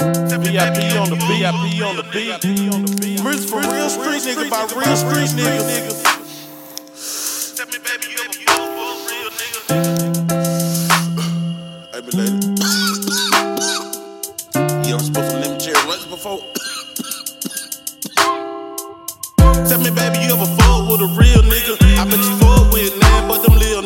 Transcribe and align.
VIP 0.00 0.96
on 0.96 1.10
the 1.10 1.16
VIP 1.28 1.84
on 1.84 1.96
the 1.96 2.96
beat. 3.00 3.20
Rich 3.20 3.44
for 3.50 3.60
real 3.60 3.90
street 3.90 4.22
niggas 4.24 4.48
by 4.48 4.64
real 4.72 4.96
street 4.96 5.28
niggas. 5.36 6.00
Tell 7.56 7.66
me, 7.66 7.78
baby, 7.84 8.06
you 8.08 8.16
ever 8.24 8.32
fall 8.48 8.64
for 8.72 8.88
a 8.96 9.12
real 9.12 9.30
nigga? 9.36 9.60
Hey, 11.92 12.00
but 12.00 12.14
lady. 12.14 12.40
you 14.88 14.94
ever 14.94 15.04
supposed 15.04 15.30
to 15.30 15.36
lemon 15.36 15.60
cherry 15.60 15.84
rice 15.84 16.06
before? 16.06 16.40
Tell 19.68 19.80
me, 19.80 19.90
baby, 19.90 20.18
you 20.24 20.32
ever 20.32 20.48
fuck 20.56 20.88
with 20.88 21.02
a 21.04 21.10
real 21.20 21.42
nigga? 21.44 21.76
I 22.00 22.04
bet 22.08 22.18
you 22.18 22.36
fuck 22.40 22.72
with 22.72 22.96
none 22.98 23.28
but 23.28 23.42
them 23.42 23.58
little 23.58 23.79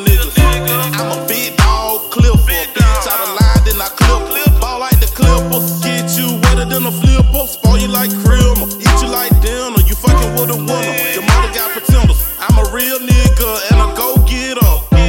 flipper. 7.75 7.85
You 7.85 7.93
like 7.93 8.11
creamer, 8.25 8.67
eat 8.79 9.03
you 9.03 9.09
like 9.09 9.31
dinner. 9.41 9.81
You 9.87 9.95
fucking 9.95 10.33
with 10.35 10.51
a 10.51 10.57
winner. 10.57 10.95
Your 11.13 11.23
mother 11.23 11.53
got 11.55 11.71
pretenders. 11.73 12.23
I'm 12.39 12.59
a 12.59 12.71
real 12.73 12.99
nigga 12.99 13.73
and 13.73 13.81
a 13.81 13.95
go 13.97 14.17
getter. 14.27 14.61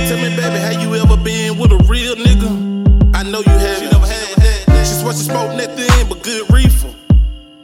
Tell 0.08 0.18
me, 0.18 0.36
baby, 0.36 0.60
have 0.60 0.82
you 0.82 0.96
ever 0.96 1.18
been 1.18 1.58
with 1.58 1.72
a 1.72 1.78
real 1.88 2.16
nigga? 2.16 3.16
I 3.16 3.24
know 3.24 3.40
you 3.40 3.52
have. 3.52 3.80
She 3.80 3.86
never 3.86 4.08
had 4.08 4.36
that. 4.38 4.86
She 4.86 4.94
swear 4.94 5.14
she 5.14 5.24
smoked 5.24 5.56
nothing 5.56 6.10
but 6.10 6.24
good 6.24 6.52
reefer. 6.52 6.90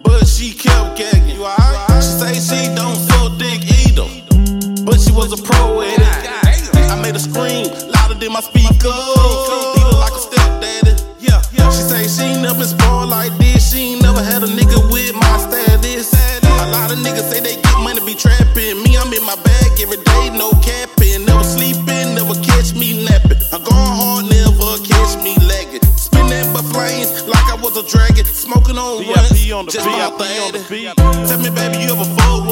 But 0.03 0.25
she 0.27 0.53
kept 0.53 0.97
gagging. 0.97 1.35
You 1.35 1.45
alright? 1.45 2.03
She 2.03 2.09
say 2.19 2.33
she 2.33 2.75
don't 2.75 2.95
suck 2.95 3.37
dick 3.37 3.61
either. 3.85 4.07
But 4.85 4.99
she 4.99 5.11
was 5.11 5.31
a 5.33 5.41
pro 5.41 5.81
at 5.81 5.99
it. 5.99 6.91
I 6.91 7.01
made 7.01 7.13
her 7.13 7.19
scream 7.19 7.67
louder 7.89 8.15
than 8.15 8.33
my 8.33 8.41
speaker. 8.41 9.70
She 11.71 11.83
say 11.87 12.03
she 12.07 12.23
ain't 12.31 12.41
never 12.41 12.59
been 12.59 12.67
spoiled 12.67 13.09
like 13.09 13.31
this. 13.37 13.71
She 13.71 13.95
ain't 13.95 14.03
never 14.03 14.21
had 14.21 14.43
a 14.43 14.47
nigga 14.47 14.79
with 14.91 15.15
my 15.15 15.37
status. 15.39 16.11
A 16.43 16.67
lot 16.69 16.91
of 16.91 16.99
niggas 16.99 17.31
say 17.31 17.39
they 17.39 17.55
get 17.55 17.77
money 17.79 18.03
be 18.05 18.13
trapping. 18.13 18.83
Me, 18.83 18.97
I'm 18.97 19.11
in 19.13 19.23
my 19.25 19.35
bag 19.41 19.79
every 19.79 19.97
day, 19.97 20.29
no 20.35 20.51
capping. 20.61 21.25
Never 21.25 21.43
sleeping, 21.43 22.13
never 22.13 22.35
catch 22.43 22.75
me 22.75 23.05
napping. 23.05 23.39
I'm 23.51 23.63
going 23.63 23.93
hard, 23.97 24.29
never 24.29 24.77
catch 24.83 25.17
me 25.23 25.33
lagging. 25.47 25.81
Spinning 25.95 26.51
but 26.53 26.67
flames 26.69 27.25
like 27.25 27.47
I 27.49 27.57
was 27.57 27.77
a 27.77 27.83
dragon. 27.87 28.25
Smoking 28.25 28.77
on 28.77 29.07
runs, 29.07 29.29
the 29.31 29.49
just 29.71 29.87
about 29.87 30.19
the 30.19 30.61
beat. 30.69 30.93
Tell 30.97 31.39
me, 31.39 31.49
baby, 31.49 31.87
you 31.87 31.95
ever 31.95 32.05
fuck 32.19 32.50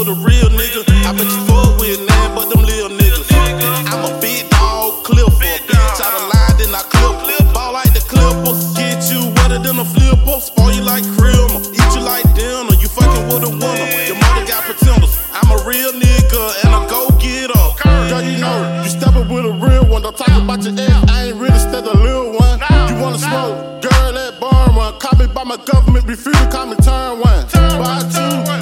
you 9.70 9.84
wetter 9.84 10.16
than 10.16 10.26
a. 10.26 10.42
Spoil 10.42 10.72
you 10.72 10.84
like 10.84 11.04
eat 11.04 11.96
you 11.96 12.02
like 12.02 12.24
dinner. 12.34 12.74
You 12.80 12.88
fucking 12.88 13.26
with 13.28 13.44
a 13.44 13.50
winner. 13.50 14.06
Your 14.08 14.16
mother 14.16 14.46
got 14.48 14.64
pretenders. 14.64 15.18
I'm 15.34 15.52
a 15.52 15.64
real 15.66 15.92
nigga 15.92 16.66
and 16.66 16.74
a 16.74 16.90
go 16.90 17.10
get 17.20 17.52
getter. 17.52 18.10
Girl, 18.10 18.22
you 18.22 18.38
know, 18.38 18.82
you 18.84 18.90
steppin' 18.90 19.28
with 19.28 19.46
a 19.46 19.52
real 19.52 19.86
one. 19.86 20.02
Don't 20.02 20.16
talk 20.16 20.30
about 20.30 20.64
your 20.64 20.74
ex, 20.74 21.12
I 21.12 21.28
ain't 21.28 21.38
really 21.38 21.60
stepped 21.60 21.88
a 21.88 21.98
little 21.98 22.34
one. 22.34 22.60
You 22.90 22.96
wanna 23.02 23.20
smoke, 23.20 23.82
girl, 23.82 24.14
that 24.14 24.40
burn 24.40 24.76
one. 24.76 24.98
Call 25.00 25.20
me 25.20 25.28
by 25.28 25.44
my 25.44 25.58
government, 25.58 26.08
refuse 26.08 26.36
to 26.38 26.50
call 26.50 26.68
me 26.68 26.76
turn 26.78 27.20
one. 27.20 27.46
By 27.54 28.00
two, 28.10 28.59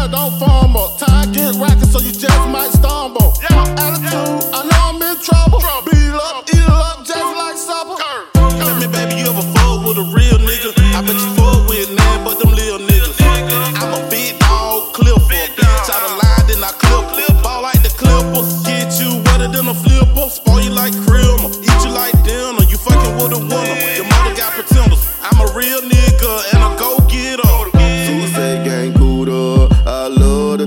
girl, 0.00 0.08
don't 0.08 0.38
fumble. 0.38 0.88
Time 0.96 1.32
get 1.32 1.54
rockin', 1.56 1.86
so 1.86 2.00
you 2.00 2.12
just 2.12 2.48
might 2.48 2.70
stumble. 2.70 3.34
My 3.50 3.68
attitude, 3.76 4.44
I 4.54 4.64
know 4.68 4.82
I'm 4.88 5.02
in 5.02 5.16
trouble. 5.20 5.60
Beat 5.84 6.14
up, 6.14 6.44
eat 6.48 6.68
up, 6.68 7.04
just 7.04 7.30
like 7.36 7.56
supper. 7.56 7.96
Tell 8.34 8.76
me, 8.80 8.86
baby, 8.86 9.20
you 9.20 9.28
ever 9.28 9.44
fuck 9.54 9.84
with 9.84 9.98
a 9.98 10.06
real 10.14 10.38
nigga? 10.38 10.72
I 10.94 11.02
bet 11.02 11.16
you 11.16 11.30
fuck 11.36 11.68
with 11.68 11.90
none 11.92 12.24
but 12.24 12.38
them 12.38 12.52
little 12.52 12.80
niggas. 12.80 13.16
I'm 13.76 13.92
a 13.92 14.10
big 14.10 14.38
dog, 14.38 14.92
clip 14.94 15.16
for 15.16 15.32
a 15.32 15.48
bitch 15.56 15.90
out 15.90 16.02
of 16.08 16.14
line, 16.22 16.44
then 16.48 16.64
I 16.64 16.72
clip. 16.78 17.42
Ball 17.42 17.62
like 17.62 17.82
the 17.82 17.88
clipper, 17.90 18.44
get 18.64 19.00
you 19.00 19.22
wetter 19.26 19.48
than 19.48 19.68
a 19.68 19.74
flipper. 19.74 20.28
Spoil 20.28 20.60
you 20.60 20.70
like 20.70 20.92
creamer, 21.06 21.50
eat 21.60 21.80
you 21.84 21.92
like 21.92 22.16
dinner. 22.24 22.64
You 22.68 22.76
fucking 22.76 23.16
with 23.16 23.32
a 23.32 23.38
winner. 23.38 23.89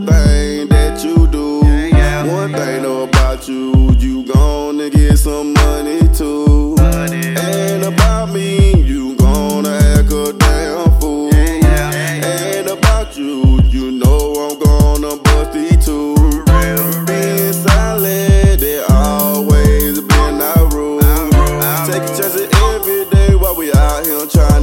Thing 0.05 0.67
that 0.69 1.03
you 1.03 1.27
do. 1.27 1.61
One 2.29 2.53
thing 2.53 2.85
about 2.85 3.47
you, 3.47 3.91
you 3.99 4.23
gonna 4.25 4.89
get 4.89 5.17
some 5.17 5.53
money 5.53 6.07
too. 6.13 6.75
And 6.79 7.83
about 7.83 8.29
me, 8.29 8.81
you 8.81 9.15
gonna 9.15 9.69
act 9.69 10.11
a 10.11 10.33
damn 10.37 10.99
fool. 10.99 11.33
And 11.33 12.67
about 12.69 13.17
you, 13.17 13.59
you 13.63 13.91
know 13.91 14.33
I'm 14.35 14.59
gonna 14.59 15.17
bust 15.21 15.55
it 15.55 15.81
too. 15.81 16.15
Being 17.05 17.53
silent, 17.53 18.61
they 18.61 18.79
always 18.89 19.99
been 20.01 20.41
our 20.41 20.69
rule. 20.69 20.99
Take 21.87 22.07
chances 22.17 22.47
every 22.71 23.05
day 23.09 23.35
while 23.35 23.55
we 23.55 23.71
out 23.73 24.05
here 24.05 24.25
trying 24.27 24.62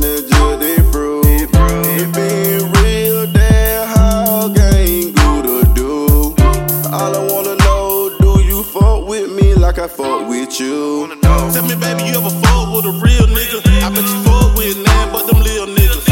All 7.00 7.16
I 7.16 7.32
wanna 7.32 7.56
know, 7.64 8.12
do 8.20 8.44
you 8.44 8.62
fuck 8.62 9.08
with 9.08 9.32
me 9.32 9.54
like 9.54 9.78
I 9.78 9.88
fuck 9.88 10.28
with 10.28 10.60
you? 10.60 11.08
Tell 11.22 11.64
me, 11.64 11.74
baby, 11.80 12.04
you 12.04 12.20
ever 12.20 12.28
fuck 12.28 12.76
with 12.76 12.84
a 12.84 12.92
real 12.92 13.24
nigga? 13.24 13.64
I 13.80 13.88
bet 13.88 14.04
you 14.04 14.20
fuck 14.20 14.52
with 14.54 14.76
none 14.76 15.08
but 15.08 15.24
them 15.24 15.40
little 15.40 15.72
niggas. 15.72 16.04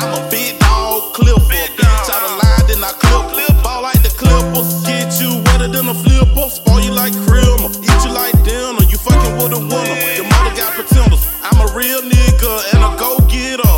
I'm 0.00 0.08
a 0.16 0.30
big 0.30 0.58
dog, 0.58 1.12
clip 1.12 1.36
for 1.36 1.52
a 1.52 1.68
bitch 1.76 2.08
out 2.08 2.24
of 2.24 2.32
line, 2.40 2.64
then 2.64 2.80
I 2.80 2.96
clip. 2.96 3.60
Ball 3.62 3.82
like 3.82 4.00
the 4.00 4.08
clipper, 4.08 4.64
get 4.88 5.20
you 5.20 5.36
wetter 5.52 5.68
than 5.68 5.92
a 5.92 5.94
flipper. 6.00 6.48
Spoil 6.48 6.80
you 6.80 6.92
like 6.96 7.12
creamer, 7.28 7.68
eat 7.84 8.00
you 8.00 8.16
like 8.16 8.32
dinner. 8.40 8.88
You 8.88 8.96
fucking 8.96 9.36
with 9.36 9.52
a 9.52 9.60
winner. 9.60 9.96
Your 10.16 10.24
mother 10.32 10.56
got 10.56 10.72
pretenders. 10.72 11.28
I'm 11.44 11.60
a 11.60 11.68
real 11.76 12.00
nigga 12.00 12.72
and 12.72 12.80
a 12.80 12.96
go 12.96 13.20
getter. 13.28 13.68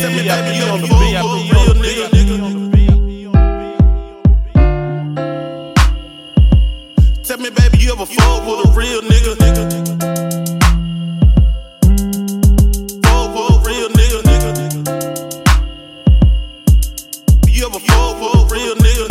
Tell 0.00 0.08
me, 0.16 0.24
baby, 0.24 0.56
you 0.56 0.64
ever 0.72 0.88
fuck 0.88 1.36
with 1.36 1.57
baby, 7.70 7.84
you 7.84 7.92
ever 7.92 8.06
fuck 8.06 8.46
with 8.46 8.66
a 8.66 8.72
real 8.74 9.02
nigga? 9.02 9.38
Real 13.66 13.88
nigga. 13.90 14.48
You 17.48 17.66
ever 17.66 17.78
with 18.20 18.34
a 18.34 18.54
real 18.54 18.74
nigga? 18.76 19.08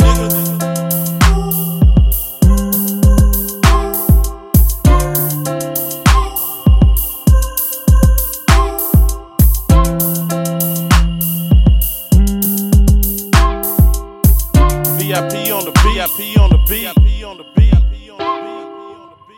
VIP 14.98 15.52
on 15.52 15.64
the 15.64 15.72
VIP 15.84 16.40
on 16.40 16.50
the. 16.50 16.58
VIP 16.66 17.24
on 17.24 17.36
the 17.38 17.44
beat. 17.54 17.67